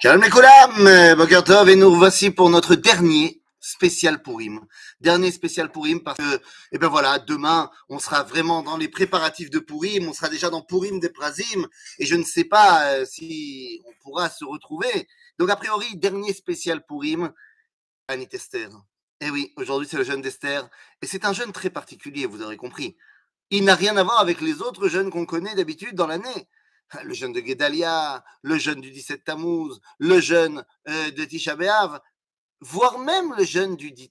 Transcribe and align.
Shalom 0.00 0.22
les 0.22 1.14
Boker 1.14 1.44
Tov, 1.44 1.68
et 1.68 1.76
nous 1.76 1.94
voici 1.94 2.30
pour 2.30 2.50
notre 2.50 2.74
dernier 2.74 3.40
spécial 3.60 4.20
Purim. 4.20 4.60
Dernier 5.00 5.30
spécial 5.30 5.70
Purim 5.70 6.02
parce 6.02 6.18
que, 6.18 6.40
eh 6.72 6.78
ben 6.78 6.88
voilà, 6.88 7.20
demain, 7.20 7.70
on 7.88 8.00
sera 8.00 8.24
vraiment 8.24 8.62
dans 8.62 8.76
les 8.76 8.88
préparatifs 8.88 9.50
de 9.50 9.60
Purim, 9.60 10.08
on 10.08 10.12
sera 10.12 10.28
déjà 10.28 10.50
dans 10.50 10.62
Purim 10.62 10.98
des 10.98 11.08
Prazim, 11.08 11.68
et 11.98 12.06
je 12.06 12.16
ne 12.16 12.24
sais 12.24 12.44
pas 12.44 12.94
euh, 12.94 13.04
si 13.04 13.80
on 13.86 13.92
pourra 14.02 14.28
se 14.28 14.44
retrouver. 14.44 15.06
Donc, 15.38 15.50
a 15.50 15.56
priori, 15.56 15.96
dernier 15.96 16.32
spécial 16.32 16.84
Purim, 16.84 17.32
Anit 18.08 18.28
Esther. 18.32 18.70
Eh 19.20 19.30
oui, 19.30 19.52
aujourd'hui, 19.56 19.86
c'est 19.88 19.98
le 19.98 20.04
jeûne 20.04 20.22
d'Esther, 20.22 20.68
et 21.00 21.06
c'est 21.06 21.24
un 21.24 21.32
jeûne 21.32 21.52
très 21.52 21.70
particulier, 21.70 22.26
vous 22.26 22.42
aurez 22.42 22.56
compris. 22.56 22.96
Il 23.50 23.64
n'a 23.64 23.76
rien 23.76 23.96
à 23.96 24.02
voir 24.02 24.18
avec 24.18 24.40
les 24.40 24.62
autres 24.62 24.88
jeûnes 24.88 25.10
qu'on 25.10 25.26
connaît 25.26 25.54
d'habitude 25.54 25.94
dans 25.94 26.08
l'année. 26.08 26.48
Le 27.04 27.14
jeûne 27.14 27.32
de 27.32 27.40
Gedalia, 27.40 28.24
le 28.42 28.58
jeûne 28.58 28.80
du 28.80 28.90
17 28.90 29.24
Tammuz, 29.24 29.80
le 29.98 30.20
jeûne 30.20 30.64
euh, 30.88 31.10
de 31.10 31.24
Tisha 31.24 31.56
B'Av, 31.56 32.00
voire 32.60 32.98
même 32.98 33.34
le 33.36 33.44
jeûne 33.44 33.76
du 33.76 33.92
dit 33.92 34.10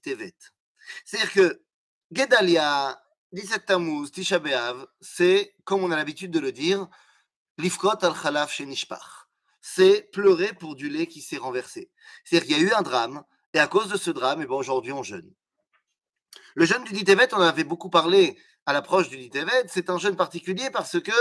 C'est-à-dire 1.04 1.32
que 1.32 1.62
Gedalia, 2.10 3.00
17 3.32 3.66
Tammuz, 3.66 4.10
Tisha 4.10 4.38
B'Av, 4.38 4.86
c'est, 5.00 5.54
comme 5.64 5.84
on 5.84 5.90
a 5.90 5.96
l'habitude 5.96 6.30
de 6.30 6.40
le 6.40 6.52
dire, 6.52 6.88
Lifkot 7.58 8.04
al 8.04 8.14
Khalaf 8.14 8.52
Shenishpach. 8.52 9.28
C'est 9.60 10.10
pleurer 10.12 10.52
pour 10.52 10.74
du 10.74 10.88
lait 10.88 11.06
qui 11.06 11.22
s'est 11.22 11.36
renversé. 11.36 11.90
C'est-à-dire 12.24 12.48
qu'il 12.48 12.62
y 12.62 12.64
a 12.64 12.68
eu 12.68 12.72
un 12.72 12.82
drame, 12.82 13.22
et 13.54 13.60
à 13.60 13.68
cause 13.68 13.88
de 13.88 13.96
ce 13.96 14.10
drame, 14.10 14.40
eh 14.42 14.46
ben 14.46 14.54
aujourd'hui 14.54 14.92
on 14.92 15.02
jeûne. 15.02 15.32
Le 16.54 16.64
jeûne 16.64 16.84
du 16.84 16.92
dit 16.92 17.04
on 17.32 17.36
en 17.36 17.40
avait 17.40 17.64
beaucoup 17.64 17.90
parlé 17.90 18.38
à 18.66 18.72
l'approche 18.72 19.08
du 19.08 19.16
dit 19.16 19.30
c'est 19.68 19.90
un 19.90 19.98
jeûne 19.98 20.16
particulier 20.16 20.70
parce 20.70 21.00
que 21.00 21.12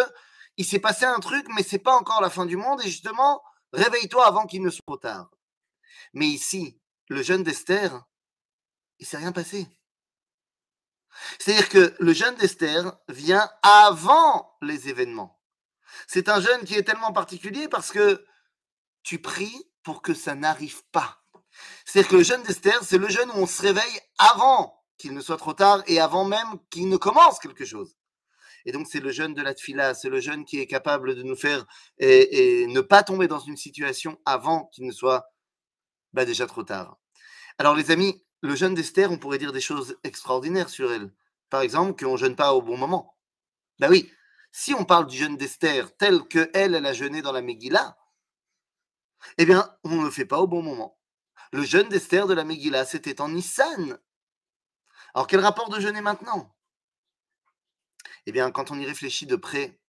il 0.57 0.65
s'est 0.65 0.79
passé 0.79 1.05
un 1.05 1.19
truc, 1.19 1.45
mais 1.55 1.63
c'est 1.63 1.79
pas 1.79 1.95
encore 1.95 2.21
la 2.21 2.29
fin 2.29 2.45
du 2.45 2.57
monde, 2.57 2.81
et 2.81 2.89
justement, 2.89 3.41
réveille-toi 3.73 4.25
avant 4.25 4.45
qu'il 4.45 4.61
ne 4.61 4.69
soit 4.69 4.83
trop 4.85 4.97
tard. 4.97 5.31
Mais 6.13 6.27
ici, 6.27 6.79
le 7.07 7.23
jeûne 7.23 7.43
d'Esther, 7.43 8.03
il 8.99 9.05
s'est 9.05 9.17
rien 9.17 9.31
passé. 9.31 9.67
C'est-à-dire 11.39 11.69
que 11.69 11.95
le 11.99 12.13
jeûne 12.13 12.35
d'Esther 12.35 12.93
vient 13.09 13.49
avant 13.63 14.58
les 14.61 14.89
événements. 14.89 15.41
C'est 16.08 16.30
un 16.30 16.39
jeûne 16.39 16.63
qui 16.63 16.75
est 16.75 16.83
tellement 16.83 17.11
particulier 17.11 17.67
parce 17.67 17.91
que 17.91 18.25
tu 19.03 19.21
pries 19.21 19.69
pour 19.83 20.02
que 20.02 20.13
ça 20.13 20.36
n'arrive 20.36 20.83
pas. 20.91 21.21
C'est-à-dire 21.86 22.11
que 22.11 22.15
le 22.17 22.23
jeûne 22.23 22.43
d'Esther, 22.43 22.83
c'est 22.83 22.97
le 22.97 23.09
jeûne 23.09 23.30
où 23.31 23.39
on 23.39 23.47
se 23.47 23.61
réveille 23.61 23.99
avant 24.17 24.81
qu'il 24.97 25.13
ne 25.13 25.21
soit 25.21 25.38
trop 25.38 25.53
tard 25.53 25.83
et 25.88 25.99
avant 25.99 26.23
même 26.23 26.59
qu'il 26.69 26.88
ne 26.88 26.97
commence 26.97 27.39
quelque 27.39 27.65
chose. 27.65 27.97
Et 28.66 28.72
donc, 28.72 28.88
c'est 28.88 29.00
le 29.00 29.12
jeune 29.12 29.34
de 29.34 29.42
la 29.42 29.54
tfila, 29.54 29.94
c'est 29.94 30.09
le 30.09 30.20
jeune 30.20 30.45
qui 30.45 30.59
est 30.59 30.67
capable 30.67 31.16
de 31.16 31.23
nous 31.23 31.36
faire 31.36 31.66
et, 31.98 32.66
ne 32.67 32.81
pas 32.81 33.04
tomber 33.04 33.28
dans 33.28 33.40
une 33.40 33.58
situation 33.58 34.20
avant 34.26 34.66
qu'il 34.73 34.86
ne 34.86 34.92
soit 34.92 35.26
bah, 36.14 36.26
déjà 36.26 36.45
trop 36.45 36.64
tard. 36.64 36.98
Alors, 37.58 37.76
les 37.76 37.92
amis, 37.92 38.23
le 38.42 38.56
jeûne 38.56 38.73
d'Esther, 38.73 39.12
on 39.12 39.17
pourrait 39.17 39.38
dire 39.38 39.52
des 39.52 39.62
choses 39.62 39.98
extraordinaires 40.04 40.70
sur 40.70 40.92
elle. 40.92 41.12
Par 41.50 41.62
exemple, 41.62 42.02
qu'on 42.02 42.14
ne 42.14 42.17
jeûne 42.17 42.36
pas 42.36 42.54
au 42.54 42.62
bon 42.62 42.78
moment. 42.78 43.17
Ben 43.80 43.89
oui, 43.89 44.12
si 44.52 44.73
on 44.73 44.86
parle 44.86 45.08
du 45.08 45.17
jeûne 45.17 45.38
d'Esther 45.38 45.95
tel 45.98 46.23
que 46.23 46.50
elle, 46.54 46.76
elle 46.76 46.86
a 46.86 46.94
jeûné 46.94 47.22
dans 47.22 47.32
la 47.32 47.42
Megillah, 47.42 47.98
eh 49.38 49.45
bien, 49.45 49.70
on 49.84 49.98
ne 49.98 50.06
le 50.06 50.12
fait 50.12 50.26
pas 50.26 50.39
au 50.39 50.48
bon 50.48 50.62
moment. 50.62 50.98
Le 51.52 51.64
jeûne 51.64 51.89
d'Esther 51.89 52.28
de 52.28 52.34
la 52.34 52.44
Megillah, 52.44 52.86
c'était 52.86 53.22
en 53.22 53.30
Nissan. 53.30 53.98
Alors, 55.14 55.28
quel 55.28 55.42
rapport 55.42 55.70
de 55.70 55.80
jeûner 55.80 56.02
maintenant? 56.02 56.56
Eh 58.25 58.31
bien, 58.31 58.52
quand 58.52 58.72
on 58.72 58.80
y 58.80 58.86
réfléchit 58.86 59.25
de 59.25 59.36
près, 59.36 59.80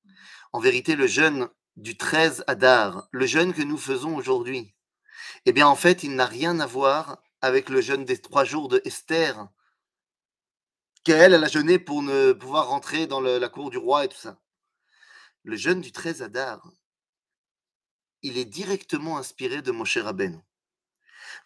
en 0.53 0.61
vérité, 0.61 0.97
le 0.97 1.07
jeûne 1.07 1.49
du 1.77 1.97
13 1.97 2.45
Adar, 2.47 3.09
le 3.11 3.27
jeûne 3.27 3.53
que 3.53 3.63
nous 3.63 3.79
faisons 3.79 4.17
aujourd'hui, 4.17 4.75
eh 5.45 5.53
bien, 5.53 5.67
en 5.67 5.77
fait, 5.77 6.03
il 6.03 6.15
n'a 6.15 6.27
rien 6.27 6.61
à 6.61 6.67
voir 6.67 7.23
avec 7.41 7.69
le 7.69 7.81
jeûne 7.81 8.05
des 8.05 8.21
trois 8.21 8.45
jours 8.45 8.69
de 8.69 8.81
Esther, 8.85 9.49
qu'elle, 11.05 11.35
elle 11.35 11.45
a 11.45 11.49
jeûné 11.49 11.79
pour 11.79 12.03
ne 12.03 12.33
pouvoir 12.33 12.69
rentrer 12.69 13.07
dans 13.07 13.21
la 13.21 13.49
cour 13.49 13.71
du 13.71 13.79
roi 13.79 14.05
et 14.05 14.09
tout 14.09 14.19
ça. 14.19 14.39
Le 15.43 15.57
jeûne 15.57 15.81
du 15.81 15.91
13 15.91 16.23
Adar, 16.23 16.71
il 18.23 18.39
est 18.39 18.45
directement 18.45 19.19
inspiré 19.19 19.63
de 19.63 19.73
Moshe 19.73 19.99
Rabbeinu. 19.99 20.39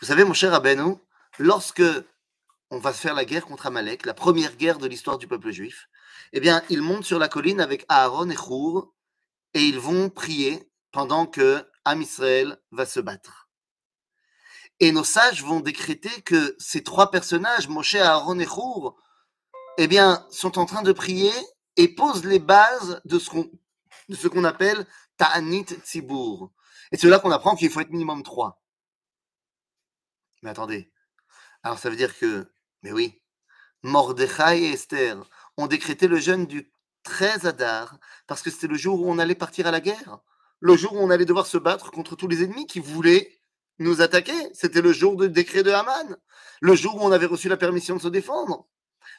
Vous 0.00 0.06
savez, 0.06 0.24
Moshe 0.24 0.44
Rabbeinu, 0.44 0.96
lorsque 1.38 1.82
on 2.70 2.78
va 2.78 2.92
faire 2.92 3.14
la 3.14 3.24
guerre 3.24 3.46
contre 3.46 3.66
Amalek, 3.66 4.04
la 4.04 4.12
première 4.12 4.56
guerre 4.56 4.78
de 4.78 4.86
l'histoire 4.86 5.16
du 5.16 5.26
peuple 5.26 5.50
juif, 5.50 5.88
eh 6.32 6.40
bien, 6.40 6.62
ils 6.70 6.82
montent 6.82 7.04
sur 7.04 7.18
la 7.18 7.28
colline 7.28 7.60
avec 7.60 7.84
Aaron 7.88 8.30
et 8.30 8.36
Chour 8.36 8.94
et 9.54 9.62
ils 9.62 9.78
vont 9.78 10.10
prier 10.10 10.70
pendant 10.92 11.26
que 11.26 11.64
Am 11.84 12.02
Israël 12.02 12.58
va 12.70 12.86
se 12.86 13.00
battre. 13.00 13.48
Et 14.80 14.92
nos 14.92 15.04
sages 15.04 15.42
vont 15.42 15.60
décréter 15.60 16.22
que 16.22 16.54
ces 16.58 16.82
trois 16.82 17.10
personnages, 17.10 17.68
Moshe, 17.68 17.94
Aaron 17.94 18.38
et 18.38 18.46
Chour, 18.46 19.00
eh 19.78 19.86
bien, 19.86 20.26
sont 20.30 20.58
en 20.58 20.66
train 20.66 20.82
de 20.82 20.92
prier 20.92 21.32
et 21.76 21.88
posent 21.88 22.24
les 22.24 22.38
bases 22.38 23.00
de 23.04 23.18
ce 23.18 23.30
qu'on, 23.30 23.50
de 24.08 24.14
ce 24.14 24.28
qu'on 24.28 24.44
appelle 24.44 24.86
Ta'anit 25.16 25.64
Tzibur. 25.64 26.50
Et 26.92 26.96
c'est 26.96 27.08
là 27.08 27.18
qu'on 27.18 27.30
apprend 27.30 27.56
qu'il 27.56 27.70
faut 27.70 27.80
être 27.80 27.90
minimum 27.90 28.22
trois. 28.22 28.62
Mais 30.42 30.50
attendez. 30.50 30.90
Alors 31.62 31.78
ça 31.78 31.90
veut 31.90 31.96
dire 31.96 32.16
que 32.18 32.46
mais 32.82 32.92
oui, 32.92 33.20
Mordechai 33.82 34.62
et 34.62 34.72
Esther 34.74 35.18
ont 35.56 35.66
décrété 35.66 36.08
le 36.08 36.18
jeûne 36.18 36.46
du 36.46 36.70
13 37.04 37.46
Adar 37.46 37.98
parce 38.26 38.42
que 38.42 38.50
c'était 38.50 38.66
le 38.66 38.76
jour 38.76 39.00
où 39.00 39.10
on 39.10 39.18
allait 39.18 39.34
partir 39.34 39.66
à 39.66 39.70
la 39.70 39.80
guerre, 39.80 40.18
le 40.60 40.76
jour 40.76 40.94
où 40.94 40.98
on 40.98 41.10
allait 41.10 41.24
devoir 41.24 41.46
se 41.46 41.58
battre 41.58 41.90
contre 41.90 42.16
tous 42.16 42.28
les 42.28 42.42
ennemis 42.42 42.66
qui 42.66 42.80
voulaient 42.80 43.30
nous 43.78 44.00
attaquer. 44.00 44.36
C'était 44.52 44.82
le 44.82 44.92
jour 44.92 45.16
du 45.16 45.28
décret 45.28 45.62
de 45.62 45.70
Haman, 45.70 46.16
le 46.60 46.74
jour 46.74 46.96
où 46.96 47.00
on 47.00 47.12
avait 47.12 47.26
reçu 47.26 47.48
la 47.48 47.56
permission 47.56 47.96
de 47.96 48.02
se 48.02 48.08
défendre. 48.08 48.66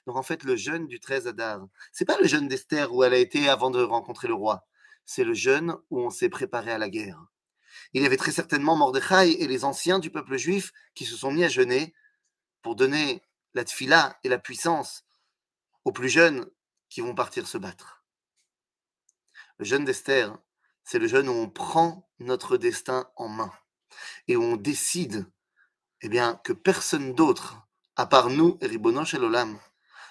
Donc 0.06 0.18
en 0.18 0.24
fait, 0.24 0.44
le 0.44 0.56
jeûne 0.56 0.88
du 0.88 1.00
13 1.00 1.28
Adar, 1.28 1.66
c'est 1.92 2.06
pas 2.06 2.18
le 2.20 2.28
jeûne 2.28 2.48
d'Esther 2.48 2.94
où 2.94 3.04
elle 3.04 3.14
a 3.14 3.18
été 3.18 3.50
avant 3.50 3.72
de 3.72 3.82
rencontrer 3.82 4.28
le 4.28 4.34
roi. 4.34 4.66
C'est 5.06 5.24
le 5.24 5.34
jeûne 5.34 5.76
où 5.90 6.02
on 6.02 6.10
s'est 6.10 6.30
préparé 6.30 6.72
à 6.72 6.78
la 6.78 6.90
guerre. 6.90 7.24
Il 7.94 8.02
y 8.02 8.06
avait 8.06 8.18
très 8.18 8.32
certainement 8.32 8.76
Mordechai 8.76 9.42
et 9.42 9.48
les 9.48 9.64
anciens 9.64 10.00
du 10.00 10.10
peuple 10.10 10.38
juif 10.38 10.74
qui 10.94 11.06
se 11.06 11.16
sont 11.16 11.32
mis 11.32 11.44
à 11.44 11.50
jeûner 11.50 11.94
pour 12.62 12.76
donner 12.76 13.22
la 13.54 13.64
tfila 13.64 14.18
et 14.24 14.30
la 14.30 14.38
puissance 14.38 15.06
aux 15.88 15.92
plus 15.94 16.10
jeunes 16.10 16.46
qui 16.90 17.00
vont 17.00 17.16
partir 17.16 17.48
se 17.48 17.58
battre. 17.58 18.04
Le 19.58 19.64
jeûne 19.64 19.86
d'Esther, 19.86 20.38
c'est 20.84 21.00
le 21.00 21.08
jeûne 21.08 21.30
où 21.30 21.32
on 21.32 21.50
prend 21.50 22.10
notre 22.20 22.58
destin 22.58 23.10
en 23.16 23.30
main 23.30 23.54
et 24.28 24.36
où 24.36 24.44
on 24.44 24.58
décide 24.58 25.26
eh 26.02 26.10
bien, 26.10 26.42
que 26.44 26.52
personne 26.52 27.16
d'autre, 27.16 27.56
à 27.96 28.06
part 28.06 28.30
nous 28.30 28.58
et 28.60 28.68
Ribonon 28.68 29.06
Olam, 29.14 29.58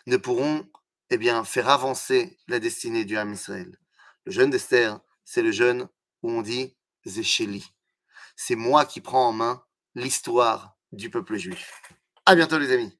ne 0.06 0.16
pourront 0.16 0.66
eh 1.10 1.18
bien, 1.18 1.44
faire 1.44 1.68
avancer 1.68 2.38
la 2.48 2.58
destinée 2.58 3.04
du 3.04 3.18
Ham 3.18 3.34
Israël. 3.34 3.78
Le 4.24 4.32
jeûne 4.32 4.48
d'Esther, 4.48 4.98
c'est 5.26 5.42
le 5.42 5.52
jeûne 5.52 5.90
où 6.22 6.30
on 6.30 6.40
dit 6.40 6.74
Zécheli. 7.04 7.70
C'est 8.34 8.56
moi 8.56 8.86
qui 8.86 9.02
prends 9.02 9.28
en 9.28 9.32
main 9.32 9.62
l'histoire 9.94 10.78
du 10.92 11.10
peuple 11.10 11.36
juif. 11.36 11.82
À 12.24 12.34
bientôt 12.34 12.58
les 12.58 12.72
amis. 12.72 12.98